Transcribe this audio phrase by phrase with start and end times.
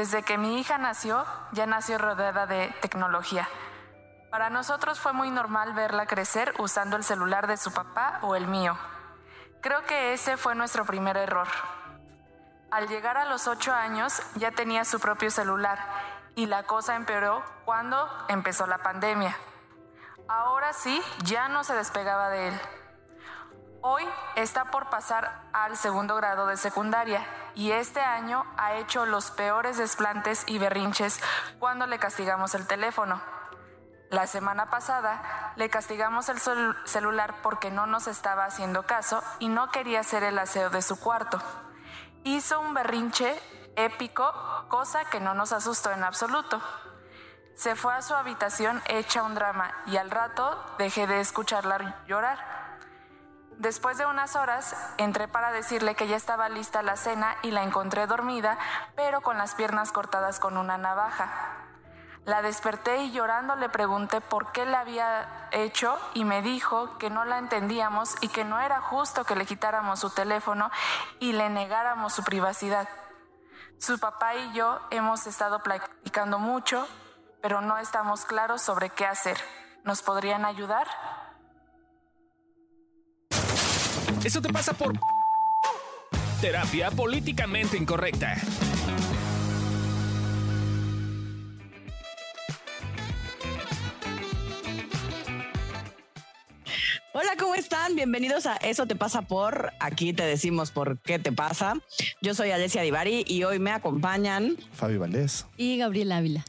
[0.00, 3.46] Desde que mi hija nació, ya nació rodeada de tecnología.
[4.30, 8.46] Para nosotros fue muy normal verla crecer usando el celular de su papá o el
[8.46, 8.78] mío.
[9.60, 11.48] Creo que ese fue nuestro primer error.
[12.70, 15.78] Al llegar a los 8 años ya tenía su propio celular
[16.34, 19.36] y la cosa empeoró cuando empezó la pandemia.
[20.28, 22.60] Ahora sí, ya no se despegaba de él.
[23.82, 27.22] Hoy está por pasar al segundo grado de secundaria
[27.54, 31.20] y este año ha hecho los peores desplantes y berrinches
[31.58, 33.20] cuando le castigamos el teléfono.
[34.10, 36.38] La semana pasada le castigamos el
[36.84, 40.98] celular porque no nos estaba haciendo caso y no quería hacer el aseo de su
[40.98, 41.40] cuarto.
[42.24, 43.40] Hizo un berrinche
[43.76, 44.32] épico,
[44.68, 46.60] cosa que no nos asustó en absoluto.
[47.54, 52.59] Se fue a su habitación hecha un drama y al rato dejé de escucharla llorar.
[53.60, 57.62] Después de unas horas, entré para decirle que ya estaba lista la cena y la
[57.62, 58.58] encontré dormida,
[58.96, 61.28] pero con las piernas cortadas con una navaja.
[62.24, 67.10] La desperté y llorando le pregunté por qué la había hecho y me dijo que
[67.10, 70.70] no la entendíamos y que no era justo que le quitáramos su teléfono
[71.18, 72.88] y le negáramos su privacidad.
[73.78, 76.88] Su papá y yo hemos estado platicando mucho,
[77.42, 79.36] pero no estamos claros sobre qué hacer.
[79.84, 80.88] ¿Nos podrían ayudar?
[84.24, 84.92] Eso te pasa por
[86.42, 88.36] terapia políticamente incorrecta.
[97.12, 97.96] Hola, ¿cómo están?
[97.96, 99.72] Bienvenidos a Eso te pasa por.
[99.80, 101.74] Aquí te decimos por qué te pasa.
[102.20, 106.44] Yo soy Alessia Divari y hoy me acompañan Fabi Valdés y Gabriel Ávila.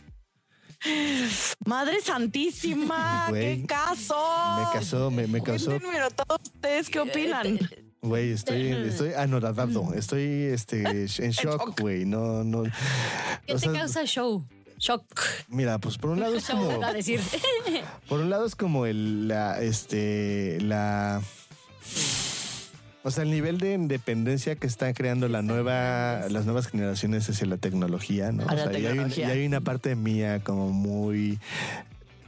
[1.65, 4.15] Madre Santísima, qué caso.
[4.57, 5.77] Me casó, me, me casó.
[5.79, 7.59] Pero todos ustedes, ¿qué opinan?
[8.01, 10.81] Güey, estoy, estoy anodadado, estoy este,
[11.19, 12.05] en shock, güey.
[12.05, 12.63] No, no.
[13.45, 14.43] ¿Qué te causa show?
[14.79, 15.03] Shock.
[15.47, 16.79] Mira, pues por un lado es como.
[16.91, 17.21] decir.
[18.09, 21.21] Por un lado es como el, la, este, la
[23.03, 27.47] o sea, el nivel de independencia que están creando la nueva, las nuevas generaciones hacia
[27.47, 28.45] la tecnología, ¿no?
[28.45, 31.39] o sea, y hay, una parte mía como muy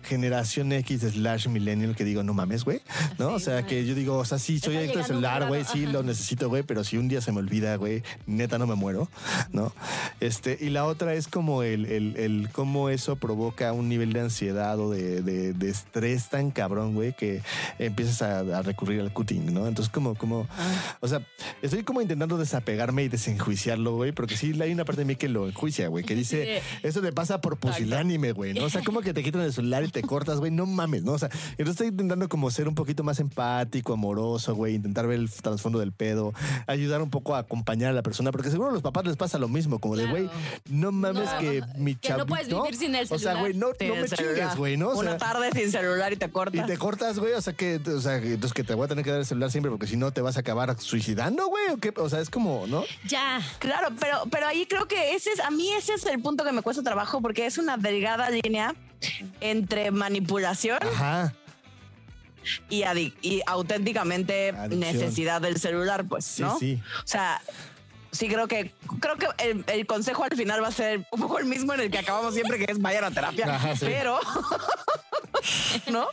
[0.04, 2.82] generación X slash millennial que digo, no mames, güey,
[3.18, 3.30] ¿no?
[3.34, 6.04] o sea, que yo digo, o sea, sí, soy adicto al celular, güey, sí, lo
[6.04, 9.10] necesito, güey, pero si un día se me olvida, güey, neta no me muero,
[9.52, 9.74] ¿no?
[10.20, 14.22] Este, y la otra es como el, el, el cómo eso provoca un nivel de
[14.22, 17.42] ansiedad o de, de, estrés tan cabrón, güey, que
[17.80, 19.68] empiezas a, recurrir al cutting, ¿no?
[19.68, 20.98] Entonces, como, como, ah.
[21.00, 21.26] o sea,
[21.62, 25.30] estoy como intentando desapegarme y desenjuiciarlo, güey, porque sí, hay una parte de mí que
[25.30, 28.66] lo enjuicia, güey, que dice, eso te pasa por pusilánime, güey, ¿no?
[28.66, 31.14] O sea, como que te quitan el celular y te cortas, güey, no mames, ¿no?
[31.14, 35.20] O sea, entonces estoy intentando como ser un poquito más empático, amoroso, güey, intentar ver
[35.20, 36.34] el trasfondo del pedo,
[36.68, 39.38] ayudar un poco a acompañar a la persona, porque seguro a los papás les pasa
[39.38, 40.30] lo mismo, como de, güey,
[40.70, 42.18] no mames que mi chavito...
[42.18, 43.34] no puedes vivir sin el celular.
[43.34, 44.92] O sea, güey, no, no me chingues, güey, ¿no?
[44.92, 46.64] Una tarde sin celular y te cortas.
[46.64, 49.06] Y te cortas, güey, o sea, que, o sea, entonces que te voy a tener
[49.06, 51.78] que dar el celular siempre porque si no te vas a acabar suicidando, güey, o
[51.78, 52.84] qué, o sea, es como, ¿no?
[53.08, 53.42] Ya.
[53.60, 56.52] Claro, pero, pero ahí creo que ese es, a mí ese es el punto que
[56.52, 58.74] me cuesta trabajo porque es una delgada línea
[59.42, 60.80] entre manipulación
[62.70, 62.84] Y,
[63.22, 66.60] y, auténticamente necesidad del celular, pues, ¿no?
[66.60, 67.42] Sí, O sea,
[68.14, 69.28] sí creo que creo que
[69.68, 72.34] el, consejo al final va a ser un poco el mismo en el que acabamos
[72.34, 73.60] siempre, que es vayan a terapia.
[73.80, 74.20] Pero,
[75.92, 76.08] ¿no?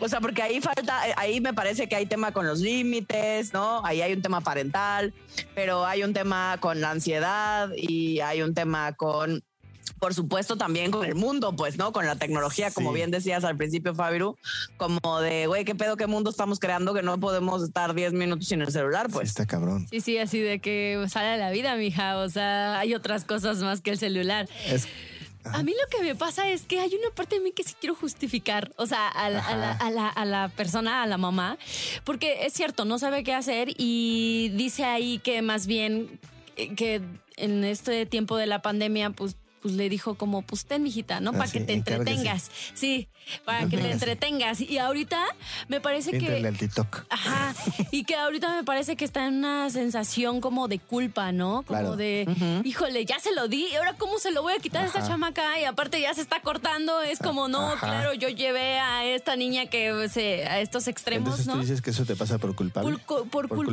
[0.00, 3.84] O sea, porque ahí falta, ahí me parece que hay tema con los límites, ¿no?
[3.86, 5.14] Ahí hay un tema parental,
[5.54, 9.44] pero hay un tema con la ansiedad y hay un tema con
[9.98, 11.92] por supuesto también con el mundo, pues, ¿no?
[11.92, 14.36] Con la tecnología, como bien decías al principio, Fabiru,
[14.76, 18.48] como de, güey, qué pedo, qué mundo estamos creando que no podemos estar 10 minutos
[18.48, 19.28] sin el celular, pues.
[19.30, 19.86] está cabrón.
[19.90, 23.80] Sí, sí, así de que sale la vida, mija, o sea, hay otras cosas más
[23.80, 24.48] que el celular.
[25.52, 27.74] A mí lo que me pasa es que hay una parte de mí que sí
[27.78, 31.56] quiero justificar, o sea, a la, a, la, a la, persona, a la mamá,
[32.04, 36.18] porque es cierto, no sabe qué hacer y dice ahí que más bien
[36.76, 37.00] que
[37.36, 39.36] en este tiempo de la pandemia, pues
[39.66, 41.32] pues le dijo como, pues ten, mijita, ¿no?
[41.32, 42.52] Para que te entretengas.
[42.74, 43.08] Sí,
[43.44, 44.60] para que te entretengas.
[44.60, 45.20] Y ahorita
[45.66, 46.46] me parece que...
[46.46, 47.04] al TikTok.
[47.10, 47.52] Ajá.
[47.90, 51.64] Y que ahorita me parece que está en una sensación como de culpa, ¿no?
[51.66, 52.28] Como de,
[52.62, 55.04] híjole, ya se lo di, ¿y ahora cómo se lo voy a quitar a esta
[55.04, 55.58] chamaca?
[55.58, 57.02] Y aparte ya se está cortando.
[57.02, 61.46] Es como, no, claro, yo llevé a esta niña que se, a estos extremos, Entonces,
[61.48, 61.54] ¿no?
[61.54, 62.98] tú dices que eso te pasa por culpable.
[62.98, 63.66] Por, por, por,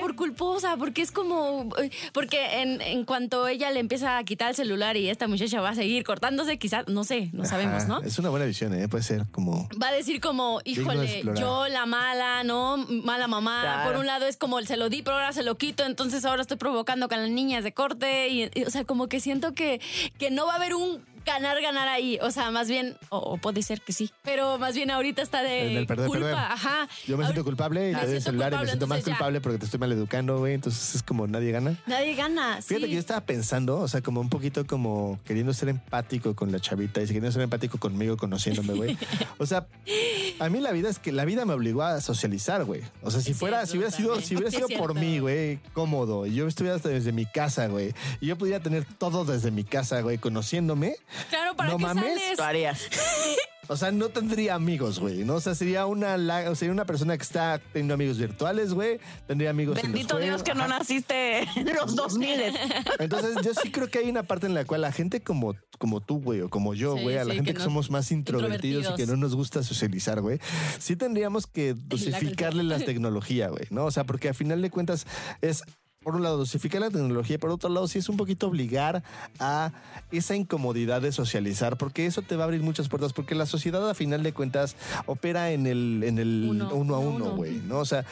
[0.00, 1.68] por culposa, porque es como,
[2.12, 5.70] porque en, en cuanto ella le empieza a quitar el celular y esta muchacha va
[5.70, 8.00] a seguir cortándose, quizás, no sé, no sabemos, ¿no?
[8.02, 8.88] Es una buena visión, ¿eh?
[8.88, 9.68] Puede ser como...
[9.82, 12.76] Va a decir como, híjole, yo la mala, ¿no?
[12.76, 13.82] Mala mamá.
[13.84, 16.42] Por un lado es como, se lo di, pero ahora se lo quito, entonces ahora
[16.42, 18.28] estoy provocando con las niñas de corte.
[18.28, 19.80] Y, o sea, como que siento que,
[20.18, 22.18] que no va a haber un ganar, ganar ahí.
[22.22, 25.86] O sea, más bien, o, puede ser que sí, pero más bien ahorita está de
[25.86, 26.52] culpa.
[26.52, 26.88] Ajá.
[27.06, 29.58] Yo me siento culpable y le doy el celular y me siento más culpable porque
[29.58, 30.54] te estoy mal educando, güey.
[30.54, 31.76] Entonces es como nadie gana.
[31.86, 32.60] Nadie gana.
[32.62, 36.52] Fíjate que yo estaba pensando, o sea, como un poquito como queriendo ser empático con
[36.52, 38.98] la chavita y queriendo ser empático conmigo, conociéndome, güey.
[39.38, 39.66] o sea,
[40.38, 42.82] a mí la vida es que la vida me obligó a socializar, güey.
[43.02, 46.34] O sea, si fuera, si hubiera sido, si hubiera sido por mí, güey, cómodo, y
[46.34, 50.18] yo estuviera desde mi casa, güey, y yo pudiera tener todo desde mi casa, güey,
[50.18, 50.96] conociéndome,
[51.28, 52.36] Claro, ¿para no qué mames.
[52.36, 52.88] Sales?
[53.68, 55.36] O sea, no tendría amigos, güey, ¿no?
[55.36, 56.16] O sea, sería una,
[56.56, 58.98] sería una persona que está teniendo amigos virtuales, güey.
[59.26, 62.40] Tendría amigos Bendito en los Dios que no naciste en los 2000.
[62.98, 66.00] Entonces, yo sí creo que hay una parte en la cual la gente como, como
[66.00, 69.06] tú, güey, o como yo, güey, a la gente que, somos más introvertidos, y que
[69.06, 70.40] no nos gusta socializar, güey,
[70.78, 73.84] sí tendríamos que dosificarle la, la tecnología, güey, ¿no?
[73.84, 75.06] O sea, porque a final de cuentas
[75.40, 75.62] es
[76.02, 79.02] por un lado, dosificar la tecnología, y por otro lado, sí es un poquito obligar
[79.38, 79.72] a
[80.10, 83.88] esa incomodidad de socializar, porque eso te va a abrir muchas puertas, porque la sociedad,
[83.88, 84.76] a final de cuentas,
[85.06, 87.78] opera en el, en el uno, a uno, güey, ¿no?
[87.78, 88.04] O sea,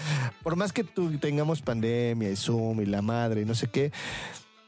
[0.43, 3.93] por más que tú tengamos pandemia y Zoom y la madre y no sé qué,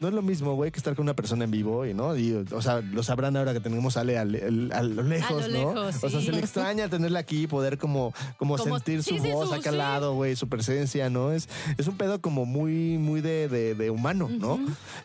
[0.02, 2.16] no es lo mismo, güey, que estar con una persona en vivo, y, ¿no?
[2.16, 5.68] Y, o sea, lo sabrán ahora que tenemos a Ale a, lo lejos, ¿no?
[5.68, 9.78] o sea, se le extraña tenerla aquí, poder como, como, sentir su voz acá al
[9.78, 11.30] lado, güey, su presencia, ¿no?
[11.30, 14.58] Es, es un pedo como muy, muy de, de, humano, ¿no?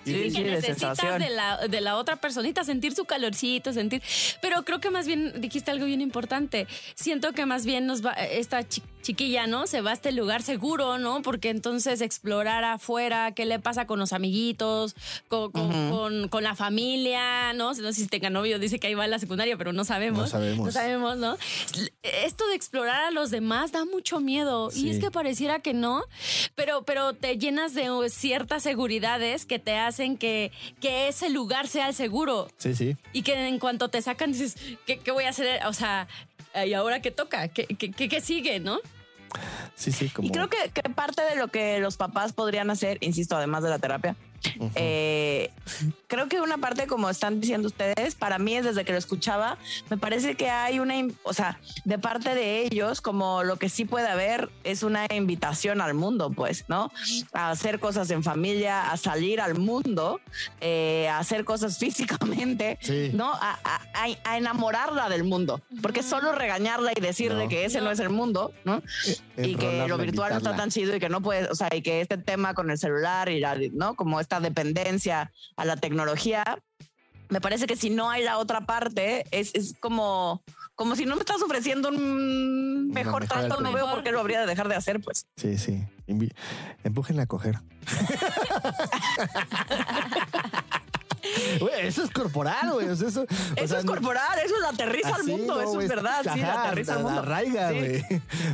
[0.03, 4.01] Sí, sí, necesitas de la, de la otra personita, sentir su calorcito, sentir...
[4.41, 6.67] Pero creo que más bien dijiste algo bien importante.
[6.95, 9.67] Siento que más bien nos va, esta chica chiquilla, ¿no?
[9.67, 11.21] Se va a este lugar seguro, ¿no?
[11.21, 14.95] Porque entonces explorar afuera, qué le pasa con los amiguitos,
[15.29, 15.49] con,
[16.29, 17.73] con, la familia, ¿no?
[17.73, 20.19] No sé si tenga novio, dice que ahí va a la secundaria, pero no sabemos.
[20.19, 20.65] No sabemos.
[20.65, 21.37] No sabemos, ¿no?
[22.03, 24.71] Esto de explorar a los demás da mucho miedo.
[24.75, 26.03] Y es que pareciera que no,
[26.55, 30.51] pero, pero te llenas de ciertas seguridades que te hacen que,
[30.81, 32.49] que ese lugar sea el seguro.
[32.57, 32.97] Sí, sí.
[33.13, 35.65] Y que en cuanto te sacan dices, ¿qué, qué voy a hacer?
[35.65, 36.09] O sea,
[36.65, 37.47] ¿y ahora qué toca?
[37.47, 38.81] ¿Qué, qué, qué sigue, no?
[39.75, 40.27] Sí, sí, como...
[40.27, 43.69] Y creo que, que, parte de lo que los papás podrían hacer, insisto, además de
[43.69, 44.15] la terapia,
[44.75, 45.51] eh,
[46.07, 49.57] creo que una parte, como están diciendo ustedes, para mí es desde que lo escuchaba,
[49.89, 53.85] me parece que hay una, o sea, de parte de ellos, como lo que sí
[53.85, 56.91] puede haber es una invitación al mundo, pues, ¿no?
[57.33, 60.19] A hacer cosas en familia, a salir al mundo,
[60.61, 62.79] eh, a hacer cosas físicamente,
[63.13, 63.31] ¿no?
[63.33, 63.79] A,
[64.37, 67.91] enamorarla del mundo, porque solo regañarla y decirle que ese no.
[67.91, 68.81] es el mundo, ¿no?
[69.37, 71.81] y que lo virtual no está tan chido y que no puedes, o sea, y
[71.81, 73.41] que este tema con el celular y,
[73.71, 73.95] ¿no?
[73.95, 76.43] Como esta dependencia a la tecnología,
[77.29, 80.43] me parece que si no hay la otra parte, es, es como,
[80.75, 84.41] como si no me estás ofreciendo un mejor trato, no veo por qué lo habría
[84.41, 85.25] de dejar de hacer, pues.
[85.35, 85.83] Sí, sí.
[86.83, 87.59] Empújenla a coger.
[91.81, 92.87] eso es corporal, güey.
[92.87, 96.21] eso, eso es corporal, eso es aterriza al mundo, eso es verdad.
[96.33, 97.19] sí, aterriza al mundo.
[97.21, 98.03] Arraiga, güey.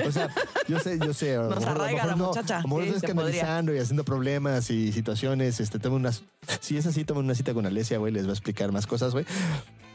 [0.07, 0.29] O sea,
[0.67, 1.37] yo sé, yo sé.
[1.37, 2.61] Nos arraiga la muchacha.
[2.61, 6.23] Como sí, estás canalizando y haciendo problemas y situaciones, este, tengo unas.
[6.59, 9.13] Si es así, toma una cita con Alesia, güey, les va a explicar más cosas,
[9.13, 9.25] güey.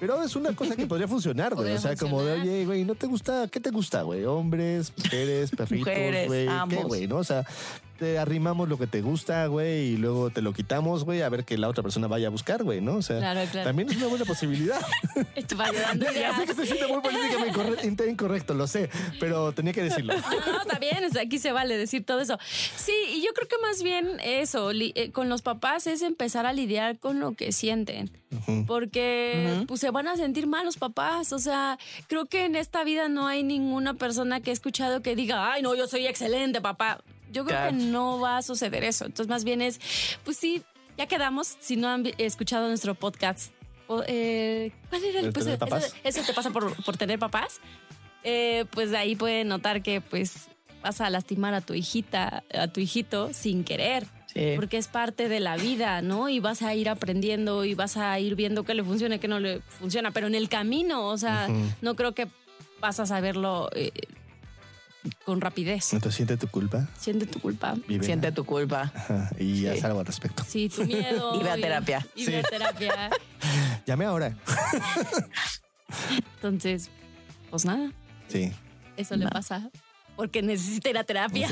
[0.00, 1.74] Pero es una cosa que podría funcionar, güey.
[1.74, 3.48] O sea, como de, oye, güey, ¿no te gusta?
[3.48, 4.24] ¿Qué te gusta, güey?
[4.24, 5.86] Hombres, mujeres, perritos,
[6.26, 6.46] güey.
[6.68, 7.06] ¿Qué, güey?
[7.06, 7.16] ¿No?
[7.16, 7.44] O sea,
[7.98, 11.44] te arrimamos lo que te gusta, güey, y luego te lo quitamos, güey, a ver
[11.44, 12.96] que la otra persona vaya a buscar, güey, ¿no?
[12.96, 13.20] O sea,
[13.64, 14.80] también es una buena posibilidad.
[15.34, 16.36] Esto va ayudando ya.
[16.36, 18.88] sé que se siente muy políticamente incorrecto, lo sé,
[19.18, 20.14] pero tenía que decirlo.
[20.14, 22.38] No, está bien, aquí se vale decir todo eso.
[22.76, 26.52] Sí, y yo creo que más bien eso, eh, con los papás es empezar a
[26.52, 28.10] lidiar con lo que sienten.
[28.66, 31.32] Porque pues se van a sentir mal los papás.
[31.32, 35.16] O sea, creo que en esta vida no hay ninguna persona que he escuchado que
[35.16, 39.04] diga, ay, no, yo soy excelente, papá yo creo que no va a suceder eso.
[39.04, 39.80] Entonces, más bien es,
[40.24, 40.62] pues sí,
[40.96, 41.56] ya quedamos.
[41.60, 43.52] Si no han escuchado nuestro podcast,
[44.06, 47.60] eh, ¿cuál era el, pues, eso, te pasa por, tener papás.
[48.24, 50.48] Eh, pues de ahí pueden notar que pues
[50.82, 54.06] vas a lastimar a tu hijita, a tu hijito sin querer.
[54.56, 56.28] Porque es parte de la vida, ¿no?
[56.28, 59.28] Y vas a ir aprendiendo y vas a ir viendo qué le funciona y qué
[59.28, 60.10] no le funciona.
[60.12, 61.48] Pero en el camino, o sea,
[61.82, 62.28] no creo que
[62.80, 63.90] vas a saberlo eh,
[65.24, 65.92] con rapidez.
[65.92, 66.88] Entonces siente tu culpa.
[66.98, 67.76] Siente tu culpa.
[68.00, 68.92] Siente tu culpa.
[69.38, 70.44] y haz algo al respecto.
[70.46, 71.34] Sí, tu miedo.
[71.40, 72.06] y ve a terapia.
[72.14, 73.10] Y, ve a terapia.
[73.86, 74.36] Llame ahora.
[76.36, 76.90] Entonces,
[77.50, 77.92] pues nada.
[78.28, 78.52] Sí.
[78.96, 79.70] Eso le pasa
[80.16, 81.48] porque necesita ir a terapia.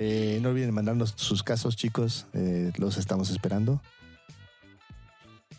[0.00, 2.26] Eh, no olviden mandarnos sus casos, chicos.
[2.32, 3.82] Eh, los estamos esperando.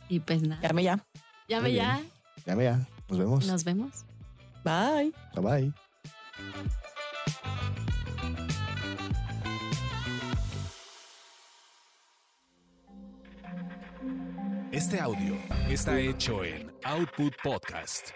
[0.08, 0.62] Y pues nada.
[0.62, 1.06] Llame ya.
[1.50, 2.02] Llame ya.
[2.46, 2.88] Llame ya.
[3.10, 3.48] Nos vemos.
[3.48, 4.06] Nos vemos.
[4.64, 5.14] Bye.
[5.36, 5.74] Bye bye.
[14.72, 15.36] Este audio
[15.68, 18.12] está hecho en Output Podcast.